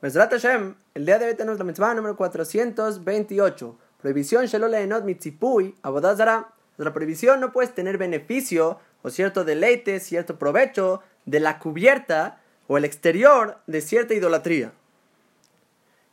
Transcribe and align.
Mesrat 0.00 0.30
Hashem, 0.30 0.76
el 0.94 1.06
día 1.06 1.18
de 1.18 1.26
hoy 1.26 1.34
tenemos 1.34 1.58
la 1.58 1.64
mitzvah 1.64 1.92
número 1.92 2.14
428. 2.16 3.78
Prohibición 4.00 4.46
Shalole 4.46 4.80
Enot 4.80 5.02
Mitzipui, 5.02 5.74
Abodazara. 5.82 6.52
La 6.76 6.92
prohibición 6.92 7.40
no 7.40 7.50
puedes 7.50 7.74
tener 7.74 7.98
beneficio 7.98 8.78
o 9.02 9.10
cierto 9.10 9.44
deleite, 9.44 9.98
cierto 9.98 10.38
provecho 10.38 11.02
de 11.26 11.40
la 11.40 11.58
cubierta 11.58 12.38
o 12.68 12.78
el 12.78 12.84
exterior 12.84 13.58
de 13.66 13.80
cierta 13.80 14.14
idolatría. 14.14 14.70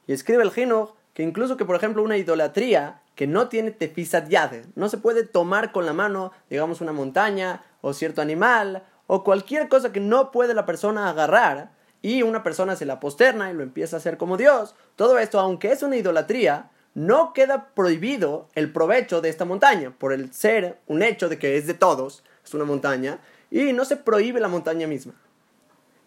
Y 0.07 0.13
escribe 0.13 0.41
el 0.41 0.49
Jinuch 0.49 0.95
que 1.13 1.21
incluso 1.21 1.55
que, 1.55 1.65
por 1.65 1.75
ejemplo, 1.75 2.01
una 2.01 2.17
idolatría 2.17 3.03
que 3.13 3.27
no 3.27 3.49
tiene 3.49 3.69
tefisat 3.69 4.27
yade, 4.29 4.65
no 4.73 4.89
se 4.89 4.97
puede 4.97 5.27
tomar 5.27 5.71
con 5.71 5.85
la 5.85 5.93
mano, 5.93 6.31
digamos, 6.49 6.81
una 6.81 6.91
montaña 6.91 7.61
o 7.81 7.93
cierto 7.93 8.23
animal 8.23 8.81
o 9.05 9.23
cualquier 9.23 9.69
cosa 9.69 9.93
que 9.93 9.99
no 9.99 10.31
puede 10.31 10.55
la 10.55 10.65
persona 10.65 11.07
agarrar, 11.07 11.74
y 12.05 12.21
una 12.21 12.43
persona 12.43 12.75
se 12.75 12.85
la 12.85 12.99
posterna 12.99 13.49
y 13.49 13.55
lo 13.55 13.63
empieza 13.63 13.95
a 13.95 13.99
hacer 13.99 14.17
como 14.17 14.37
Dios, 14.37 14.75
todo 14.95 15.17
esto, 15.17 15.39
aunque 15.39 15.71
es 15.71 15.81
una 15.81 15.95
idolatría, 15.95 16.69
no 16.93 17.33
queda 17.33 17.69
prohibido 17.73 18.47
el 18.53 18.71
provecho 18.71 19.21
de 19.21 19.29
esta 19.29 19.43
montaña, 19.43 19.91
por 19.97 20.13
el 20.13 20.31
ser 20.31 20.77
un 20.85 21.01
hecho 21.01 21.29
de 21.29 21.39
que 21.39 21.57
es 21.57 21.65
de 21.65 21.73
todos, 21.73 22.23
es 22.45 22.53
una 22.53 22.63
montaña, 22.63 23.17
y 23.49 23.73
no 23.73 23.85
se 23.85 23.97
prohíbe 23.97 24.39
la 24.39 24.47
montaña 24.47 24.85
misma. 24.85 25.13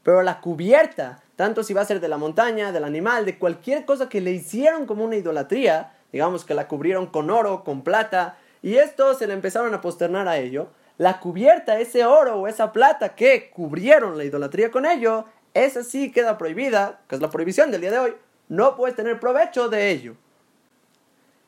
Pero 0.05 0.23
la 0.23 0.41
cubierta, 0.41 1.25
tanto 1.35 1.65
si 1.65 1.75
va 1.75 1.81
a 1.81 1.87
ser 1.87 1.99
de 1.99 2.07
la 2.07 2.17
montaña, 2.17 2.71
del 2.71 2.85
animal, 2.85 3.25
de 3.25 3.37
cualquier 3.37 3.85
cosa 3.85 4.09
que 4.09 4.21
le 4.21 4.31
hicieron 4.31 4.87
como 4.87 5.03
una 5.03 5.17
idolatría, 5.17 5.95
digamos 6.13 6.45
que 6.45 6.55
la 6.55 6.69
cubrieron 6.69 7.09
con 7.09 7.29
oro, 7.29 7.65
con 7.65 7.83
plata, 7.83 8.39
y 8.63 8.77
esto 8.77 9.15
se 9.15 9.27
le 9.27 9.35
empezaron 9.35 9.75
a 9.75 9.81
posternar 9.81 10.29
a 10.29 10.39
ello, 10.39 10.69
la 10.97 11.21
cubierta, 11.21 11.79
ese 11.79 12.05
oro 12.05 12.41
o 12.41 12.49
esa 12.49 12.73
plata 12.73 13.15
que 13.15 13.51
cubrieron 13.51 14.19
la 14.19 14.25
idolatría 14.25 14.71
con 14.71 14.85
ello, 14.85 15.27
esa 15.55 15.83
sí 15.85 16.11
queda 16.13 16.39
prohibida, 16.39 17.01
que 17.09 17.17
es 17.17 17.21
la 17.21 17.31
prohibición 17.31 17.71
del 17.71 17.81
día 17.81 17.91
de 17.91 17.99
hoy, 17.99 18.15
no 18.49 18.77
puedes 18.77 18.97
tener 18.97 19.21
provecho 19.21 19.69
de 19.69 19.91
ello. 19.91 20.17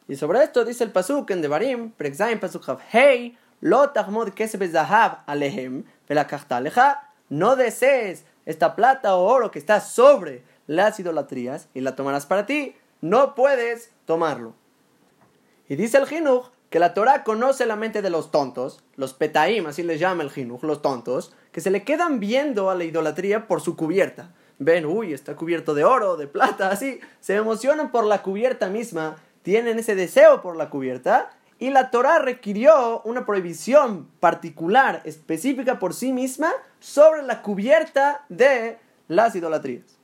Y 0.09 0.17
sobre 0.17 0.43
esto 0.43 0.65
dice 0.65 0.85
el 0.85 0.91
pasuk 0.91 1.31
en 1.31 1.41
Devarim, 1.41 1.93
Prexaim 1.93 2.41
pasuk 2.41 2.65
hey, 2.91 3.39
lo 3.61 3.91
tahmod 3.91 4.31
zahav 4.73 5.19
alehem, 5.27 5.85
no 7.29 7.57
desees 7.57 8.25
esta 8.45 8.75
plata 8.75 9.15
o 9.15 9.25
oro 9.25 9.51
que 9.51 9.59
está 9.59 9.81
sobre 9.81 10.43
las 10.67 10.99
idolatrías 10.99 11.69
y 11.75 11.81
la 11.81 11.95
tomarás 11.95 12.27
para 12.27 12.47
ti, 12.47 12.75
no 13.01 13.35
puedes 13.35 13.93
tomarlo. 14.05 14.55
Y 15.69 15.77
dice 15.77 15.99
el 15.99 16.07
Jinuch 16.07 16.51
que 16.71 16.79
la 16.79 16.95
Torah 16.95 17.25
conoce 17.25 17.67
la 17.67 17.75
mente 17.75 18.01
de 18.01 18.11
los 18.11 18.31
tontos, 18.31 18.83
los 18.95 19.13
petaim, 19.13 19.67
así 19.67 19.83
les 19.83 19.99
llama 19.99 20.23
el 20.23 20.31
Jinuch, 20.31 20.63
los 20.63 20.83
tontos, 20.83 21.35
que 21.51 21.61
se 21.61 21.73
le 21.73 21.83
quedan 21.83 22.21
viendo 22.21 22.71
a 22.71 22.77
la 22.77 22.85
idolatría 22.85 23.49
por 23.49 23.61
su 23.61 23.77
cubierta. 23.77 24.33
Ven, 24.61 24.87
uy, 24.87 25.13
está 25.13 25.35
cubierto 25.35 25.75
de 25.75 25.85
oro, 25.85 26.17
de 26.17 26.29
plata, 26.29 26.71
así. 26.71 27.01
Se 27.21 27.35
emocionan 27.35 27.91
por 27.91 28.05
la 28.05 28.23
cubierta 28.23 28.69
misma, 28.69 29.17
tienen 29.43 29.81
ese 29.81 29.97
deseo 29.97 30.43
por 30.43 30.57
la 30.57 30.71
cubierta. 30.71 31.31
Y 31.59 31.71
la 31.71 31.91
Torah 31.91 32.21
requirió 32.21 33.03
una 33.03 33.27
prohibición 33.27 34.09
particular, 34.21 35.03
específica 35.05 35.79
por 35.79 35.93
sí 35.93 36.13
misma, 36.13 36.53
sobre 36.79 37.23
la 37.23 37.43
cubierta 37.43 38.25
de 38.29 38.79
las 39.09 39.35
idolatrías. 39.35 39.99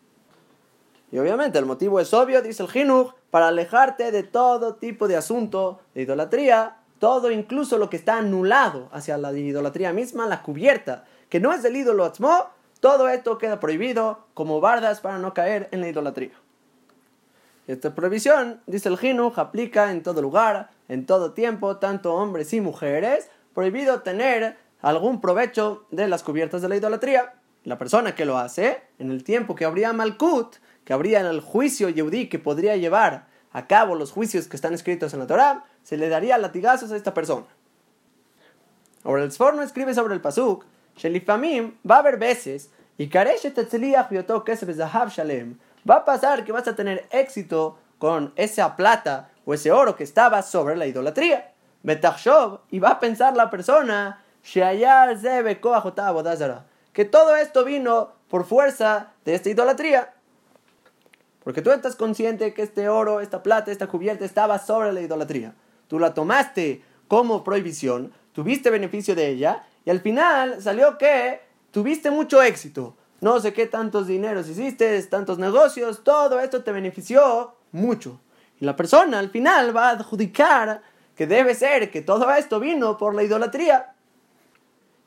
Y 1.12 1.18
obviamente 1.18 1.58
el 1.58 1.66
motivo 1.66 2.00
es 2.00 2.12
obvio, 2.12 2.42
dice 2.42 2.62
el 2.62 2.68
Jinuch, 2.68 3.14
para 3.36 3.48
alejarte 3.48 4.12
de 4.12 4.22
todo 4.22 4.76
tipo 4.76 5.08
de 5.08 5.14
asunto 5.14 5.80
de 5.94 6.00
idolatría, 6.00 6.78
todo 6.98 7.30
incluso 7.30 7.76
lo 7.76 7.90
que 7.90 7.98
está 7.98 8.16
anulado 8.16 8.88
hacia 8.92 9.18
la 9.18 9.30
idolatría 9.30 9.92
misma, 9.92 10.26
la 10.26 10.42
cubierta 10.42 11.04
que 11.28 11.38
no 11.38 11.52
es 11.52 11.62
del 11.62 11.76
ídolo 11.76 12.06
Atzmo, 12.06 12.46
todo 12.80 13.10
esto 13.10 13.36
queda 13.36 13.60
prohibido 13.60 14.20
como 14.32 14.62
bardas 14.62 15.02
para 15.02 15.18
no 15.18 15.34
caer 15.34 15.68
en 15.70 15.82
la 15.82 15.88
idolatría. 15.88 16.30
Esta 17.66 17.94
prohibición, 17.94 18.62
dice 18.66 18.88
el 18.88 18.96
Jinuj, 18.96 19.38
aplica 19.38 19.90
en 19.90 20.02
todo 20.02 20.22
lugar, 20.22 20.70
en 20.88 21.04
todo 21.04 21.34
tiempo, 21.34 21.76
tanto 21.76 22.14
hombres 22.14 22.54
y 22.54 22.62
mujeres, 22.62 23.28
prohibido 23.54 24.00
tener 24.00 24.56
algún 24.80 25.20
provecho 25.20 25.84
de 25.90 26.08
las 26.08 26.22
cubiertas 26.22 26.62
de 26.62 26.70
la 26.70 26.76
idolatría. 26.76 27.34
La 27.66 27.76
persona 27.78 28.14
que 28.14 28.24
lo 28.24 28.38
hace, 28.38 28.80
en 29.00 29.10
el 29.10 29.24
tiempo 29.24 29.56
que 29.56 29.64
habría 29.64 29.92
Malkut, 29.92 30.58
que 30.84 30.92
habría 30.92 31.18
en 31.18 31.26
el 31.26 31.40
juicio 31.40 31.88
Yehudí 31.88 32.28
que 32.28 32.38
podría 32.38 32.76
llevar 32.76 33.26
a 33.50 33.66
cabo 33.66 33.96
los 33.96 34.12
juicios 34.12 34.46
que 34.46 34.54
están 34.54 34.72
escritos 34.72 35.12
en 35.12 35.18
la 35.18 35.26
Torah, 35.26 35.64
se 35.82 35.96
le 35.96 36.08
daría 36.08 36.38
latigazos 36.38 36.92
a 36.92 36.96
esta 36.96 37.12
persona. 37.12 37.46
Ahora 39.02 39.24
el 39.24 39.32
Sforno 39.32 39.62
escribe 39.62 39.94
sobre 39.94 40.14
el 40.14 40.20
Pasuk 40.20 40.64
Shelifamim 40.96 41.74
va 41.88 41.96
a 41.96 41.98
haber 41.98 42.18
veces 42.18 42.70
y 42.98 43.08
va 43.08 43.22
a 45.96 46.04
pasar 46.04 46.44
que 46.44 46.52
vas 46.52 46.68
a 46.68 46.76
tener 46.76 47.08
éxito 47.10 47.78
con 47.98 48.32
esa 48.36 48.76
plata 48.76 49.30
o 49.44 49.54
ese 49.54 49.72
oro 49.72 49.96
que 49.96 50.04
estaba 50.04 50.42
sobre 50.42 50.76
la 50.76 50.86
idolatría. 50.86 51.52
y 51.82 52.78
va 52.78 52.90
a 52.90 53.00
pensar 53.00 53.36
la 53.36 53.50
persona 53.50 54.22
que 56.96 57.04
todo 57.04 57.36
esto 57.36 57.62
vino 57.62 58.14
por 58.26 58.46
fuerza 58.46 59.12
de 59.26 59.34
esta 59.34 59.50
idolatría. 59.50 60.14
Porque 61.44 61.60
tú 61.60 61.70
estás 61.70 61.94
consciente 61.94 62.54
que 62.54 62.62
este 62.62 62.88
oro, 62.88 63.20
esta 63.20 63.42
plata, 63.42 63.70
esta 63.70 63.86
cubierta 63.86 64.24
estaba 64.24 64.58
sobre 64.58 64.94
la 64.94 65.02
idolatría. 65.02 65.54
Tú 65.88 65.98
la 65.98 66.14
tomaste 66.14 66.82
como 67.06 67.44
prohibición, 67.44 68.14
tuviste 68.32 68.70
beneficio 68.70 69.14
de 69.14 69.28
ella 69.28 69.62
y 69.84 69.90
al 69.90 70.00
final 70.00 70.62
salió 70.62 70.96
que 70.96 71.42
tuviste 71.70 72.10
mucho 72.10 72.40
éxito. 72.40 72.96
No 73.20 73.40
sé 73.40 73.52
qué 73.52 73.66
tantos 73.66 74.06
dineros 74.06 74.48
hiciste, 74.48 75.02
tantos 75.02 75.36
negocios, 75.36 76.02
todo 76.02 76.40
esto 76.40 76.64
te 76.64 76.72
benefició 76.72 77.56
mucho. 77.72 78.22
Y 78.58 78.64
la 78.64 78.74
persona 78.74 79.18
al 79.18 79.28
final 79.28 79.76
va 79.76 79.90
a 79.90 79.92
adjudicar 79.92 80.80
que 81.14 81.26
debe 81.26 81.54
ser 81.54 81.90
que 81.90 82.00
todo 82.00 82.32
esto 82.32 82.58
vino 82.58 82.96
por 82.96 83.14
la 83.14 83.22
idolatría. 83.22 83.95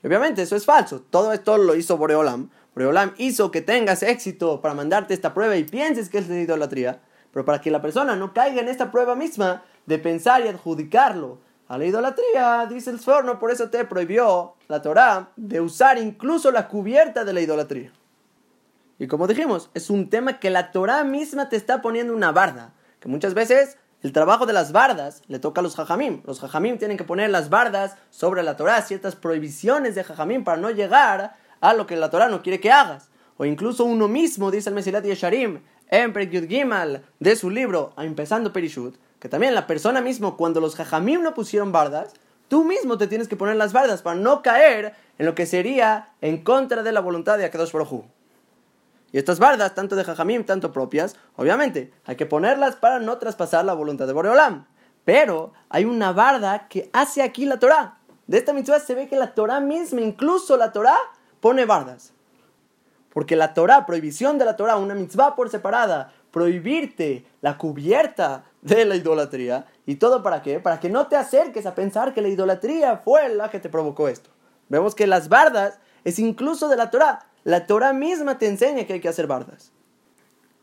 Obviamente 0.03 0.41
eso 0.41 0.55
es 0.55 0.65
falso. 0.65 1.01
Todo 1.09 1.33
esto 1.33 1.57
lo 1.57 1.75
hizo 1.75 1.97
Boreolam. 1.97 2.49
Boreolam 2.73 3.13
hizo 3.17 3.51
que 3.51 3.61
tengas 3.61 4.03
éxito 4.03 4.61
para 4.61 4.73
mandarte 4.73 5.13
esta 5.13 5.33
prueba 5.33 5.57
y 5.57 5.63
pienses 5.63 6.09
que 6.09 6.19
es 6.19 6.29
la 6.29 6.39
idolatría. 6.39 7.01
Pero 7.31 7.45
para 7.45 7.61
que 7.61 7.71
la 7.71 7.81
persona 7.81 8.15
no 8.15 8.33
caiga 8.33 8.61
en 8.61 8.69
esta 8.69 8.91
prueba 8.91 9.15
misma 9.15 9.63
de 9.85 9.99
pensar 9.99 10.43
y 10.43 10.47
adjudicarlo 10.47 11.39
a 11.67 11.77
la 11.77 11.85
idolatría, 11.85 12.65
dice 12.67 12.89
el 12.89 12.99
Sforno, 12.99 13.37
por 13.37 13.51
eso 13.51 13.69
te 13.69 13.85
prohibió 13.85 14.55
la 14.67 14.81
Torá 14.81 15.29
de 15.35 15.61
usar 15.61 15.99
incluso 15.99 16.51
la 16.51 16.67
cubierta 16.67 17.25
de 17.25 17.33
la 17.33 17.41
idolatría. 17.41 17.91
Y 18.97 19.07
como 19.07 19.27
dijimos, 19.27 19.69
es 19.73 19.89
un 19.89 20.09
tema 20.09 20.39
que 20.39 20.49
la 20.49 20.71
Torá 20.71 21.03
misma 21.03 21.47
te 21.49 21.55
está 21.55 21.81
poniendo 21.81 22.13
una 22.13 22.31
barda, 22.31 22.73
que 22.99 23.07
muchas 23.07 23.33
veces 23.33 23.77
el 24.01 24.13
trabajo 24.13 24.45
de 24.45 24.53
las 24.53 24.71
bardas 24.71 25.21
le 25.27 25.39
toca 25.39 25.59
a 25.59 25.63
los 25.63 25.75
jajamim. 25.75 26.21
Los 26.25 26.39
jajamim 26.39 26.77
tienen 26.77 26.95
que 26.95 27.03
poner 27.03 27.29
las 27.29 27.49
bardas 27.49 27.97
sobre 28.09 28.43
la 28.43 28.55
Torá, 28.55 28.81
ciertas 28.81 29.17
prohibiciones 29.17 29.93
de 29.93 30.05
jajamim 30.05 30.45
para 30.45 30.57
no 30.57 30.69
llegar 30.69 31.35
a 31.59 31.73
lo 31.73 31.85
que 31.85 31.97
la 31.97 32.09
Torá 32.09 32.29
no 32.29 32.41
quiere 32.41 32.61
que 32.61 32.71
hagas. 32.71 33.09
O 33.35 33.43
incluso 33.43 33.83
uno 33.83 34.07
mismo, 34.07 34.51
dice 34.51 34.69
el 34.69 34.75
Mesilat 34.75 35.03
Yesharim, 35.03 35.61
en 35.89 36.13
Prekyud 36.13 36.47
Gimal, 36.47 37.03
de 37.19 37.35
su 37.35 37.49
libro, 37.49 37.93
empezando 37.97 38.53
Perishut, 38.53 38.95
que 39.19 39.27
también 39.27 39.53
la 39.53 39.67
persona 39.67 39.99
mismo, 39.99 40.37
cuando 40.37 40.61
los 40.61 40.75
jajamim 40.75 41.21
no 41.21 41.33
pusieron 41.33 41.73
bardas, 41.73 42.13
tú 42.47 42.63
mismo 42.63 42.97
te 42.97 43.07
tienes 43.07 43.27
que 43.27 43.35
poner 43.35 43.57
las 43.57 43.73
bardas 43.73 44.01
para 44.01 44.15
no 44.15 44.41
caer 44.41 44.93
en 45.17 45.25
lo 45.25 45.35
que 45.35 45.45
sería 45.45 46.13
en 46.21 46.41
contra 46.43 46.83
de 46.83 46.93
la 46.93 47.01
voluntad 47.01 47.37
de 47.37 47.43
Akadosh 47.43 47.73
Baruj 47.73 48.05
Y 49.11 49.17
estas 49.17 49.39
bardas, 49.39 49.73
tanto 49.73 49.95
de 49.95 50.03
jajamim, 50.03 50.43
tanto 50.43 50.71
propias, 50.71 51.15
obviamente, 51.35 51.91
hay 52.05 52.15
que 52.15 52.25
ponerlas 52.25 52.75
para 52.75 52.99
no 52.99 53.17
traspasar 53.17 53.65
la 53.65 53.73
voluntad 53.73 54.07
de 54.07 54.13
Boreolam. 54.13 54.67
Pero 55.03 55.53
hay 55.69 55.85
una 55.85 56.11
barda 56.11 56.67
que 56.67 56.89
hace 56.93 57.23
aquí 57.23 57.45
la 57.45 57.57
Torah. 57.57 57.97
De 58.27 58.37
esta 58.37 58.53
mitzvah 58.53 58.79
se 58.79 58.93
ve 58.93 59.07
que 59.07 59.15
la 59.15 59.33
Torah 59.33 59.59
misma, 59.59 60.01
incluso 60.01 60.55
la 60.57 60.71
Torah, 60.71 60.99
pone 61.39 61.65
bardas. 61.65 62.13
Porque 63.11 63.35
la 63.35 63.55
Torah, 63.55 63.87
prohibición 63.87 64.37
de 64.37 64.45
la 64.45 64.55
Torah, 64.55 64.77
una 64.77 64.93
mitzvah 64.93 65.35
por 65.35 65.49
separada, 65.49 66.13
prohibirte 66.31 67.25
la 67.41 67.57
cubierta 67.57 68.43
de 68.61 68.85
la 68.85 68.95
idolatría. 68.95 69.65
¿Y 69.87 69.95
todo 69.95 70.21
para 70.21 70.43
qué? 70.43 70.59
Para 70.59 70.79
que 70.79 70.89
no 70.89 71.07
te 71.07 71.15
acerques 71.15 71.65
a 71.65 71.73
pensar 71.73 72.13
que 72.13 72.21
la 72.21 72.27
idolatría 72.27 72.97
fue 72.97 73.29
la 73.29 73.49
que 73.49 73.59
te 73.59 73.69
provocó 73.69 74.07
esto. 74.07 74.29
Vemos 74.67 74.93
que 74.93 75.07
las 75.07 75.29
bardas 75.29 75.79
es 76.03 76.19
incluso 76.19 76.67
de 76.67 76.77
la 76.77 76.91
Torah. 76.91 77.28
La 77.49 77.65
Torah 77.65 77.93
misma 77.93 78.37
te 78.37 78.45
enseña 78.45 78.85
que 78.85 78.93
hay 78.93 78.99
que 78.99 79.09
hacer 79.09 79.25
bardas. 79.25 79.71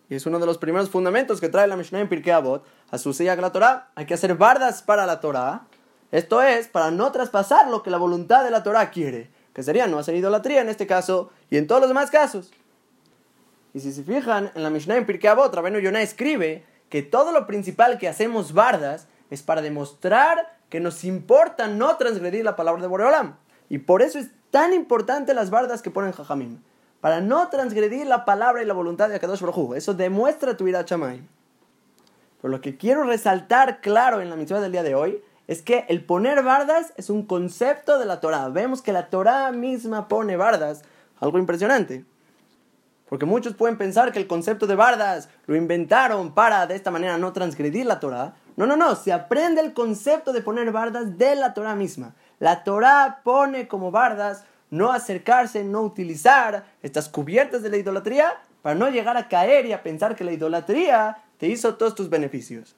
Y 0.09 0.15
es 0.15 0.25
uno 0.25 0.39
de 0.39 0.47
los 0.47 0.57
primeros 0.57 0.89
fundamentos 0.89 1.41
que 1.41 1.49
trae 1.49 1.67
la 1.67 1.75
Mishnah 1.75 1.99
en 1.99 2.09
Pirkei 2.09 2.33
Avot. 2.33 2.65
A 2.93 2.99
su 2.99 3.13
silla 3.13 3.35
la 3.35 3.51
Torah. 3.51 3.91
Hay 3.97 4.07
que 4.07 4.15
hacer 4.15 4.37
bardas 4.37 4.83
para 4.83 5.05
la 5.05 5.21
Torah. 5.21 5.67
Esto 6.13 6.41
es 6.43 6.69
para 6.69 6.93
no 6.93 7.11
traspasar 7.11 7.69
lo 7.71 7.83
que 7.83 7.91
la 7.91 7.99
voluntad 7.99 8.45
de 8.45 8.53
la 8.53 8.63
Torah 8.63 8.91
quiere. 8.91 9.31
Que 9.53 9.65
sería 9.65 9.89
no 9.89 9.99
hacer 9.99 10.15
idolatría 10.15 10.61
en 10.61 10.69
este 10.69 10.87
caso 10.87 11.33
y 11.51 11.57
en 11.57 11.67
todos 11.67 11.81
los 11.81 11.91
demás 11.91 12.13
casos. 12.13 12.53
Y 13.75 13.81
si 13.81 13.91
se 13.91 14.05
fijan, 14.05 14.53
en 14.55 14.63
la 14.63 14.71
Mishnah 14.71 14.97
en 14.97 15.07
Pirkei 15.07 15.29
Avot, 15.29 15.53
Rabenu 15.53 15.81
Yonah 15.81 16.03
escribe 16.03 16.65
que 16.89 17.03
todo 17.03 17.33
lo 17.33 17.49
principal 17.49 17.99
que 17.99 18.07
hacemos 18.07 18.53
bardas 18.53 19.09
es 19.31 19.43
para 19.43 19.61
demostrar 19.61 20.57
que 20.69 20.79
nos 20.79 21.03
importa 21.03 21.67
no 21.67 21.97
transgredir 21.97 22.45
la 22.45 22.55
palabra 22.55 22.81
de 22.81 22.87
Boreolam. 22.87 23.39
Y 23.69 23.79
por 23.79 24.03
eso 24.03 24.21
es 24.21 24.31
tan 24.53 24.73
importante 24.73 25.35
las 25.35 25.51
bardas 25.51 25.83
que 25.83 25.91
ponen 25.91 26.13
Jajamim. 26.13 26.61
Para 27.07 27.21
no 27.21 27.51
transgredir 27.51 28.05
la 28.05 28.25
palabra 28.25 28.65
y 28.65 28.67
la 28.67 28.75
voluntad 28.75 29.09
de 29.09 29.15
Akadosh 29.15 29.41
Baruj 29.41 29.77
Eso 29.77 29.95
demuestra 29.95 30.57
tu 30.57 30.67
ira 30.67 30.85
chamay. 30.85 31.23
Pero 32.43 32.51
lo 32.51 32.61
que 32.61 32.77
quiero 32.77 33.05
resaltar 33.05 33.81
claro 33.81 34.21
en 34.21 34.29
la 34.29 34.35
mitzvah 34.35 34.59
del 34.59 34.73
día 34.73 34.83
de 34.83 34.97
hoy 34.97 35.23
es 35.47 35.63
que 35.63 35.87
el 35.89 36.05
poner 36.05 36.43
bardas 36.43 36.93
es 36.97 37.09
un 37.09 37.25
concepto 37.25 38.01
de 38.01 38.07
la 38.07 38.19
Torah. 38.19 38.49
Vemos 38.49 38.83
que 38.83 38.93
la 38.93 39.09
Torah 39.09 39.53
misma 39.53 40.09
pone 40.09 40.37
bardas, 40.37 40.83
algo 41.21 41.39
impresionante. 41.39 42.05
Porque 43.09 43.25
muchos 43.25 43.55
pueden 43.55 43.79
pensar 43.79 44.11
que 44.11 44.19
el 44.19 44.27
concepto 44.27 44.67
de 44.67 44.75
bardas 44.75 45.29
lo 45.47 45.55
inventaron 45.55 46.35
para 46.35 46.67
de 46.67 46.75
esta 46.75 46.91
manera 46.91 47.19
no 47.19 47.33
transgredir 47.33 47.87
la 47.87 48.01
Torah. 48.01 48.35
No, 48.57 48.67
no, 48.67 48.77
no, 48.77 48.97
se 48.97 49.13
aprende 49.13 49.61
el 49.61 49.75
concepto 49.75 50.33
de 50.33 50.43
poner 50.43 50.73
bardas 50.73 51.19
de 51.19 51.37
la 51.37 51.55
Torah 51.55 51.77
misma. 51.77 52.17
La 52.41 52.65
Torah 52.65 53.21
pone 53.23 53.69
como 53.69 53.93
bardas 53.93 54.43
no 54.71 54.93
acercarse, 54.93 55.65
no 55.65 55.83
utilizar 55.83 56.67
estas 56.83 57.09
cubiertas 57.09 57.63
de 57.63 57.71
la 57.71 57.77
idolatría 57.77 58.35
para 58.63 58.75
no 58.75 58.89
llegar 58.89 59.17
a 59.17 59.29
caer 59.29 59.67
y 59.67 59.73
a 59.73 59.83
pensar 59.83 60.17
que 60.17 60.25
la 60.25 60.33
idolatría 60.33 61.19
te 61.39 61.47
hizo 61.47 61.77
todos 61.77 61.95
tus 61.95 62.11
beneficios. 62.11 62.75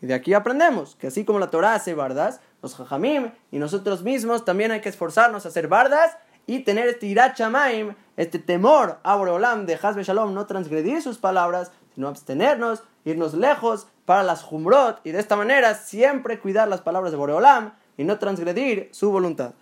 Y 0.00 0.06
de 0.06 0.14
aquí 0.14 0.34
aprendemos 0.34 0.96
que 0.96 1.06
así 1.06 1.24
como 1.24 1.38
la 1.38 1.50
Torah 1.50 1.74
hace 1.74 1.94
bardas, 1.94 2.40
los 2.60 2.74
jajamim 2.74 3.30
y 3.50 3.58
nosotros 3.58 4.02
mismos 4.02 4.44
también 4.44 4.70
hay 4.72 4.80
que 4.80 4.88
esforzarnos 4.88 5.44
a 5.44 5.48
hacer 5.48 5.68
bardas 5.68 6.16
y 6.46 6.60
tener 6.60 6.88
este 6.88 7.06
irachamaim, 7.06 7.94
este 8.16 8.38
temor 8.38 8.98
a 9.02 9.16
Boreolam 9.16 9.64
de 9.64 9.78
Hazbe 9.80 10.02
Shalom, 10.02 10.34
no 10.34 10.46
transgredir 10.46 11.02
sus 11.02 11.18
palabras, 11.18 11.70
sino 11.94 12.08
abstenernos, 12.08 12.82
irnos 13.04 13.34
lejos 13.34 13.86
para 14.04 14.22
las 14.22 14.42
jumrot 14.42 15.00
y 15.04 15.12
de 15.12 15.20
esta 15.20 15.36
manera 15.36 15.74
siempre 15.74 16.38
cuidar 16.40 16.68
las 16.68 16.80
palabras 16.80 17.12
de 17.12 17.18
Boreolam 17.18 17.72
y 17.96 18.04
no 18.04 18.18
transgredir 18.18 18.88
su 18.92 19.10
voluntad. 19.10 19.54